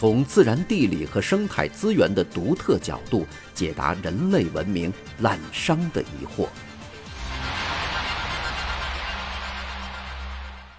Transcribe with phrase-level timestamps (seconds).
[0.00, 6.48] 从自然地理和生态资源的独特角度解答人类文明滥觞的疑惑。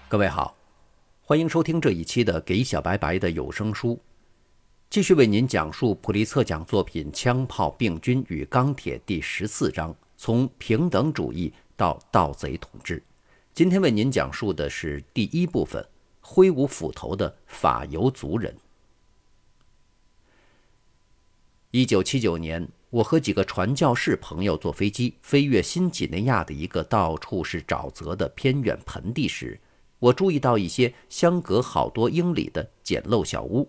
[0.08, 0.56] 各位好，
[1.20, 3.94] 欢迎收听这一期的《给小白白的有声书》，
[4.90, 13.00] 继续为您讲述普利策奖作品《枪炮、病菌与钢铁》第十四章：从平等主义到盗贼统治。
[13.54, 15.86] 今天为您讲述的是第一部分：
[16.20, 18.52] 挥舞斧头的法尤族人。
[21.74, 29.58] 一九七九年，我和几个传教士朋友坐飞机飞越新几内亚的一个到处是沼泽的偏远盆地时，
[29.98, 33.66] 我注意到一些相隔好多英里的简陋小屋。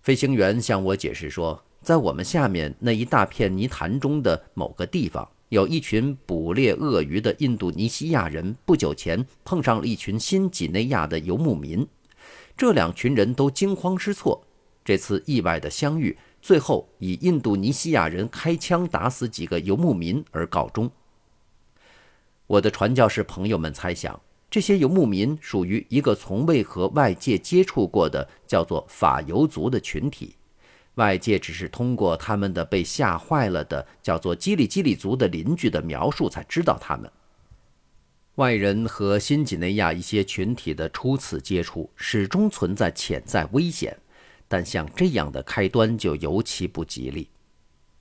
[0.00, 11.84] 飞行员向我解释说，在我们下面那一大片泥潭中的某个地方，有一群捕猎鳄鱼的印度尼西亚人不久前碰上了一群新几内亚的游牧民，
[12.56, 14.46] 这两群人都惊慌失措。
[14.84, 16.16] 这次意外的相遇。
[16.42, 20.90] 最后以印度尼西亚人开枪打死几个游牧民而告终。
[22.48, 30.34] 我的传教士朋友们猜想，这些游牧民属于一个从未和外界接触过的叫做法尤族的群体，
[30.96, 37.10] 外界只是通过他们的被吓坏了的叫做基里基里族的邻居的描述才知道他们。
[38.34, 43.96] 外人和新几内亚一些群体的初次接触，始终存在潜在危险。
[44.52, 47.26] 但像这样的开端就尤其不吉利。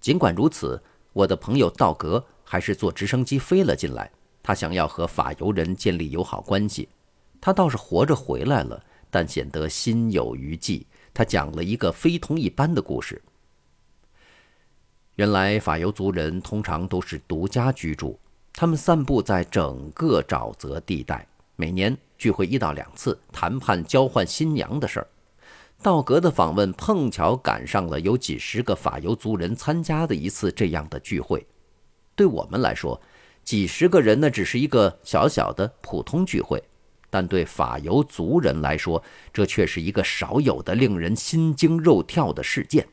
[0.02, 4.12] 尽管如此，我的朋友道格还是坐直升机飞了进来。
[4.44, 6.90] 他想要和法尤人建立友好关系。
[7.40, 10.86] 他倒是活着回来了，但显得心有余悸。
[11.14, 13.22] 他讲了一个非同一般的故事。
[15.16, 18.20] 原来法尤族人通常都是独家居住，
[18.52, 21.26] 他们散布在整个沼泽地带，
[21.56, 25.08] 每年聚会一到两次，谈判交换新娘的事儿。
[25.84, 31.46] 道格的访问碰巧赶上了有几十个法尤族人参加的一次这样的聚会。
[32.16, 33.02] 对我们来说，
[33.44, 36.62] 几十个人呢只是一个小小的普通聚会，
[37.10, 39.02] 但对法尤族人来说，
[39.34, 42.88] 这却是一个少有的令人心惊肉跳的事件。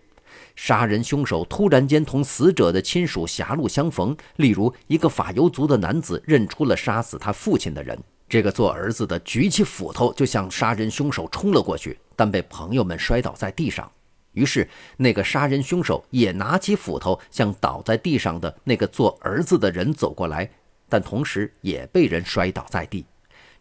[0.57, 7.99] 杀人凶手突然间同死者的亲属狭路相逢，例如一个法尤族的男子认出了杀死他父亲的人。
[8.29, 13.91] 这个做儿子的举起斧头就向杀人凶手冲了过去，但被朋友们摔倒在地上。
[14.33, 14.69] 于是，
[14.99, 20.49] 那个杀人凶手也拿起斧头向倒在地上的那个做儿子的人走过来，
[20.89, 23.05] 但同时也被人摔倒在地。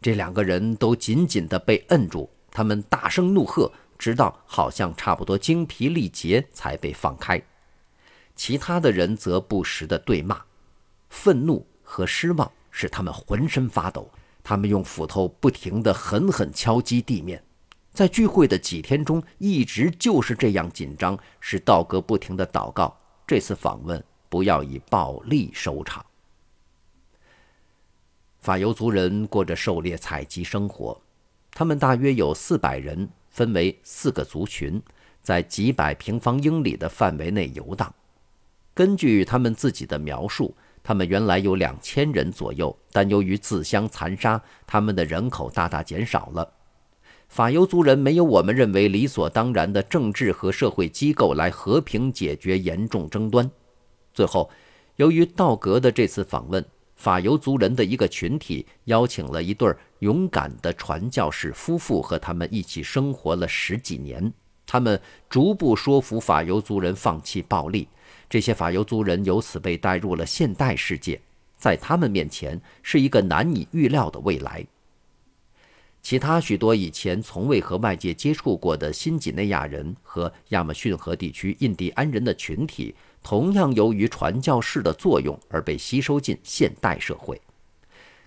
[0.02, 7.42] 这两个人都紧紧地被摁住，他们大声怒喝，直到好像差不多精疲力竭才被放开。
[8.36, 10.40] 其他的人则不时地对骂，
[11.10, 14.08] 愤怒和失望使他们浑身发抖。
[14.50, 17.44] 他们用斧头不停地狠狠敲击地面，
[17.92, 22.98] 在聚会的几天中，一直就是这样紧张，使道格不停地祷告：
[23.28, 26.06] 这次访问不要以暴力收场。
[28.40, 30.98] 法尤族人过着狩猎采集生活，
[31.52, 34.82] 他们大约有四百人，分为四个族群，
[35.22, 37.94] 在几百平方英里的范围内游荡。
[38.74, 40.56] 根据他们自己的描述。
[40.88, 46.50] 他们原来有两千人左右，但由于自相残杀，他们的人口大大减少了。
[47.28, 53.52] 法尤族人没有我们认为理所当然的政治和社会机构来和平解决严重争端。
[54.14, 54.50] 最后，
[54.96, 56.64] 由于道格的这次访问，
[56.96, 59.70] 法尤族人的一个群体邀请了一对
[60.00, 64.32] 勇敢的传教士夫妇和他们一起生活了十几年。
[64.66, 64.98] 他们
[65.30, 67.90] 逐步说服法尤族人放弃暴力。
[68.30, 71.20] 这些法尤族人由此被带入了现代世界，
[71.56, 74.66] 在他们面前是一个难以预料的未来。
[76.02, 87.42] 其他许多以前从未和外界接触过的新几内亚人和亚马逊河地区印第安人的群体，同样由于传教士的作用而被吸收进现代社会。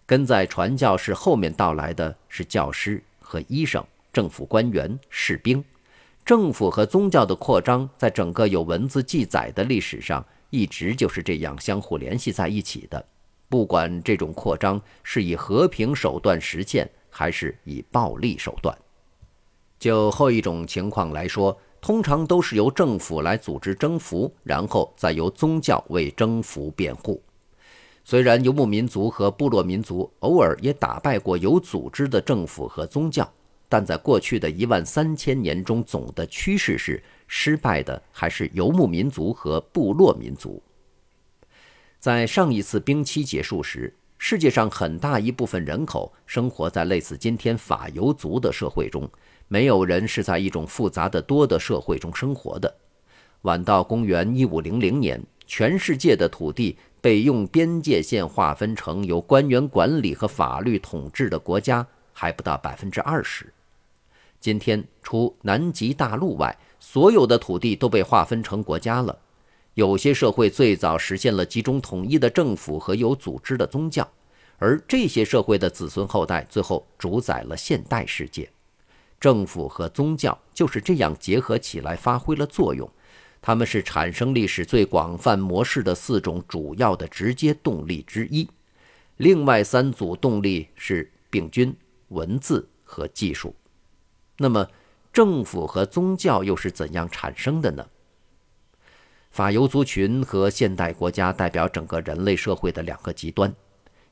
[0.04, 3.82] 跟在传教士后面到来的是教师和医生、
[4.12, 5.64] 政府官员、士兵。
[6.30, 13.04] 政府和宗教的扩张，在整个有文字记载的历史上，一直就是这样相互联系在一起的。
[13.48, 18.72] 不管这种扩张是以和平手段实现，还是以暴力手段。
[19.80, 27.20] 就后一种情况来说，通常都是由政府来组织征服，然后再由宗教为征服辩护。
[28.04, 33.28] 虽然游牧民族和部落民族偶尔也打败过有组织的政府和宗教，
[33.70, 40.60] 但在过去的一万三千年中，总的趋势是失败的还是游牧民族和部落民族。
[42.00, 49.08] 在上一次冰期结束时，世界上很大一部分人口生活在类似今天法游族的社会中，
[49.46, 52.74] 没有人是在一种复杂的多的社会中生活的。
[53.42, 63.52] 晚到公元一五零零年，全世界的土地被用边界线划分成由官员管理和法律统治的国家，还不到百分之二十。
[64.40, 69.18] 今天，除南极大陆外，所有的土地都被划分成国家了。
[69.74, 74.10] 有些社会最早实现了集中统一的政府和有组织的宗教，
[74.56, 78.50] 而这些社会的子孙后代最后主宰了现代世界。
[79.20, 82.90] 政府和宗教就是这样结合起来发挥了作用，
[83.42, 88.48] 他们是产生历史最广泛模式的四种主要的直接动力之一。
[89.18, 91.76] 另外三组动力是病菌、
[92.08, 93.54] 文字和技术。
[94.42, 94.70] 那么，
[95.12, 97.86] 政府和宗教又是怎样产生的呢？
[99.30, 103.54] 法游族群和现代国家代表整个人类社会的两个极端。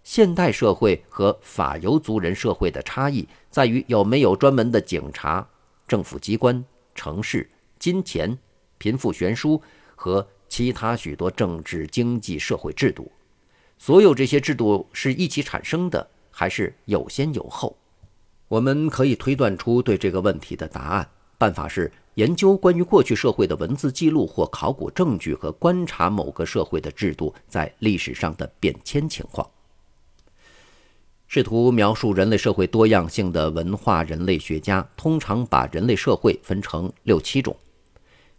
[0.05, 5.49] 现代社会和法游族人社会的差异在于有没有专门的警察、
[5.87, 6.63] 政府机关、
[6.95, 7.49] 城市、
[7.79, 8.39] 金钱、
[8.77, 9.63] 贫富悬殊
[9.97, 13.11] 和其他许多政治、经济、社会制度。
[13.79, 17.75] 所有这些制度是一起产生的，还是有先有后？
[18.49, 21.09] 我们可以推断出对这个问题的答案。
[21.39, 21.93] 办法是。
[22.15, 29.49] 研究关于过去社会的文字记录或考古证据，和观察某个社会的制度在历史上的变迁情况。
[31.29, 37.57] 试图描述人类社会多样性的文化人类学家通常把人类社会分成六七种。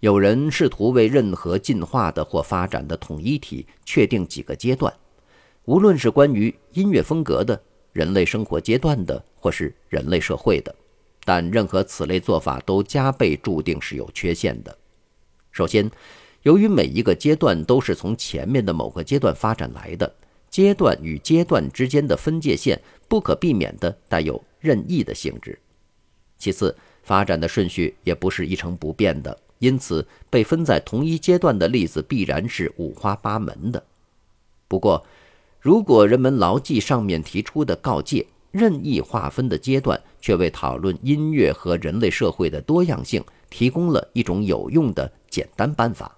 [0.02, 4.94] 有人试图为任何进化的或发展的统一体确定几个阶段，
[5.64, 7.62] 无论是关于音乐风格的、
[8.00, 10.74] 人类生活阶段的，或是人类社会的。
[11.26, 14.78] 但任何此类做法都加倍注定是有缺陷的。
[15.52, 15.92] 首先，
[16.44, 20.10] 由于每一个阶段都是从前面的某个阶段发展来的，
[20.50, 22.80] 阶段与阶段之间的分界线
[23.10, 25.60] 不可避免地带有任意的性质。
[26.38, 26.74] 其次，
[27.04, 33.84] 发展的顺序也不是一成不变的，因此被分在同一阶段的例子必然是五花八门的。
[34.70, 35.06] 不过，
[35.60, 46.16] 如果人们牢记上面提出的告诫，任意划分的阶段，却为讨论音乐和人类社会的多样性提供了一种有用的简单办法。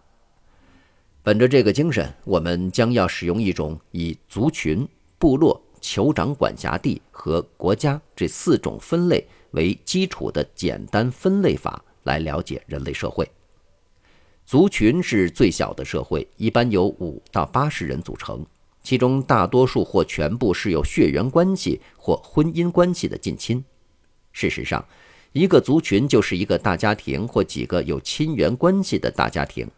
[1.24, 13.28] 本着这个精神，我们将要使用一种以族群、部落、酋长管辖地和国家这四种分类为基础的简单分类法来了解人类社会。
[14.46, 18.46] 族群是最小的社会，一般由五到八十人组成。
[18.84, 23.64] 其中大多数或全部是有血缘关系或婚姻关系的近亲。
[24.32, 24.84] 事实上，
[25.34, 29.70] 一个族群就是一个大家庭或几个有亲缘关系的大家庭。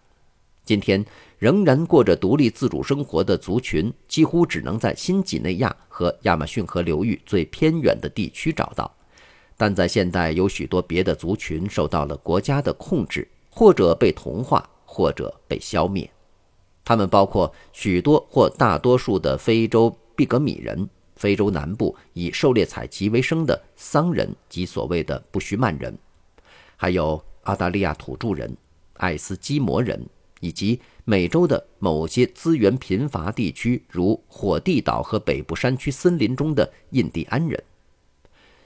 [0.64, 1.06] 今天
[1.38, 8.90] 仍然过着独立自主生活的族群，几乎只能在新几内亚和亚马逊河流域最偏远的地区找到。
[9.58, 16.10] 但在现代，有许多别的族群受到了国家的控制，或者被同化，或者被消灭。
[16.86, 25.98] 他们包括许多或大多数的非洲毕格米人、非洲南部以狩猎采集为生的桑人及所谓的布须曼人，
[26.76, 28.56] 还有澳大利亚土著人、
[28.96, 30.06] 爱斯基摩人，
[30.42, 37.64] 以及美洲的某些资源贫乏地区，如火地岛和北部山区森林中的印第安人。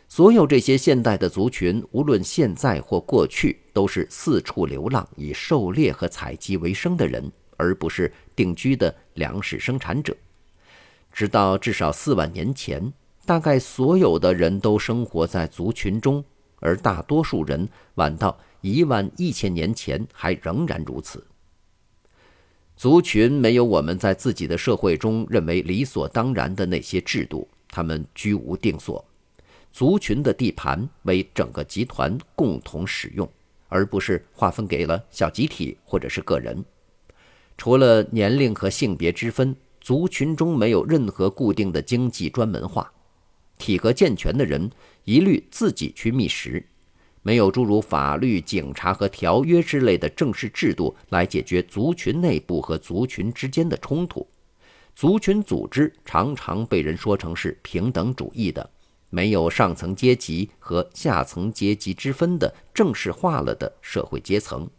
[0.10, 7.32] 所有这些现代的族群，无论现在或过去，都是四处流浪、以狩猎和采集为生的人。
[7.58, 10.16] 而不是定居的粮食生产者。
[11.12, 12.94] 直到至少四万年前，
[13.26, 16.24] 大概所有的人都生活在族群中，
[16.60, 21.26] 而大多数人晚到一万一千年前还仍然如此。
[22.76, 29.04] 族群没有我们在自己的社会中认为理所当然的那些制度，他们居无定所。
[29.72, 33.28] 族群的地盘为整个集团共同使用，
[33.68, 36.64] 而不是划分给了小集体或者是个人。
[37.58, 42.92] 除了年龄和性别之分，族群中没有任何固定的经济专门化。
[43.58, 44.70] 体格健全的人
[45.04, 46.64] 一律自己去觅食，
[47.24, 54.26] 没有诸如法律、警察和条约之类的正式制度来解决族群内部和族群之间的冲突。
[54.96, 58.70] 族群组织常常被人说成是平等主义的，
[59.10, 64.70] 没有上层阶级和下层阶级之分的正式化了的社会阶层，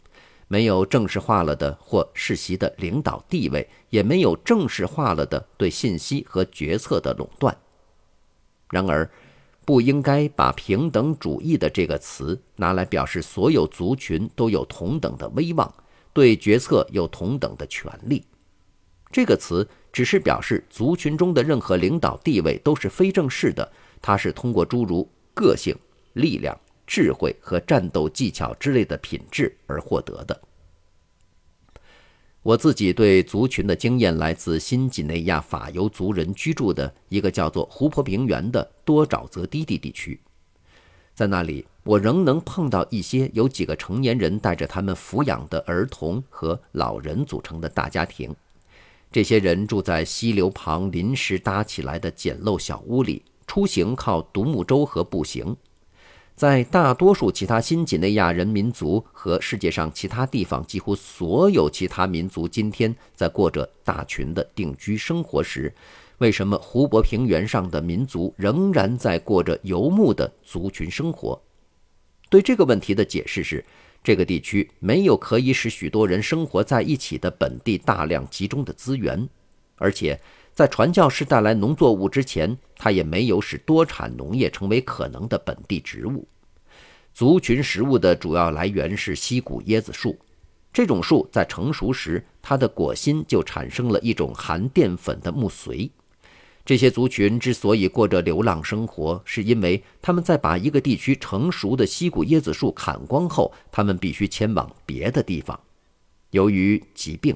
[0.49, 7.55] 没有正式化了的或世袭的领导地位，也没有正式化了的对信息和决策的垄断。
[8.71, 9.09] 然而，
[9.63, 15.71] 不应该把平等主义的这个词拿来表示所有族群都有同等的威望，
[16.13, 18.25] 对决策有同等的权利。
[19.11, 23.71] 这个词只是表示族群中的任何领导地位都是非正式的。
[24.01, 25.75] 它是通过诸如个性、
[26.13, 26.59] 力量、
[26.89, 30.41] 智慧和战斗技巧之类的品质而获得的。
[32.41, 40.19] 我自己对族群的经验来自新几内亚法尤族人居住的一个叫做湖泊平原的多沼泽低地地区，
[41.13, 48.35] 在那里，我仍能碰到一些由几个成年人带着他们抚养的儿童和老人组成的大家庭。
[49.11, 53.23] 这些人住在溪流旁临时搭起来的简陋小屋里。
[53.45, 55.57] 出行靠独木舟和步行，
[56.39, 65.75] 在大多数其他新几内亚人民族和世界上其他地方几乎所有其他民族今天在过着大群的定居生活时，
[66.19, 71.37] 为什么湖泊平原上的民族仍然在过着游牧的族群生活？
[72.29, 73.65] 对这个问题的解释是，
[74.01, 79.27] 这个地区没有可以使许多人生活在一起的本地大量集中的资源，
[79.75, 80.17] 而且。
[80.59, 86.27] 在传教士带来农作物之前，他也没有使多产农业成为可能的本地植物。
[87.13, 90.19] 族群食物的主要来源是西谷椰子树。
[90.73, 95.89] 这种树在成熟时，它的果心就产生了一种含淀粉的木髓。
[96.65, 105.57] 这些族群之所以过着流浪生活，是因为他们在把一个地区成熟的西谷椰子树砍光后，他们必须迁往别的地方。
[106.31, 107.33] 由于疾病，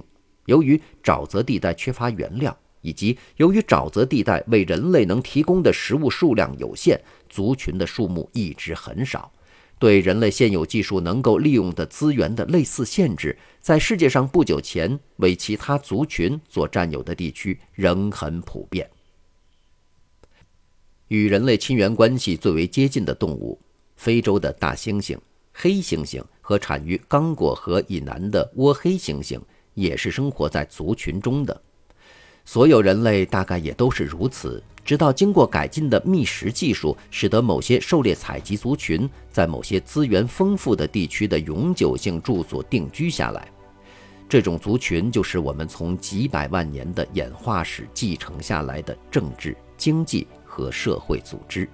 [0.48, 2.54] 由于沼泽地带缺乏原料。
[2.84, 9.32] 以及由于沼泽地带为人类能提供的食物数量有限，族群的数目一直很少。
[9.80, 18.90] 对人类现有技术能够利用的资源的类似限制，在世界上不久前为其他族群所占有的地区仍很普遍。
[21.10, 23.60] 与人类亲缘关系最为接近的动物，
[23.96, 25.18] 非洲的大猩猩、
[25.52, 29.40] 黑猩猩和产于刚果河以南的倭黑猩猩，
[29.74, 31.62] 也是生活在族群中的。
[32.46, 43.48] 所有人类大概也都是如此，直到经过改进的觅食技术，使得某些狩猎采集族群在某些资源丰富的地区的永久性住所定居下来。
[44.28, 51.68] 这种族群就是我们从几百万年的演化史继承下来的政治、经济和社会组织。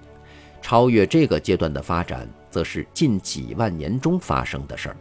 [0.62, 4.96] 超越这个阶段的发展，则是近几万年中发生的事儿。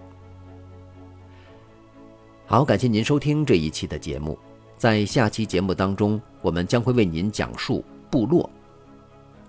[2.45, 4.39] 好，感谢您收听这一期的节目。
[4.79, 8.49] 在下期节目当中，我们将会为您讲述部落。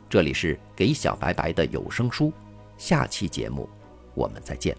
[0.09, 2.33] 这里是给小白白的有声书，
[2.77, 3.69] 下期节目
[4.13, 4.77] 我们再见。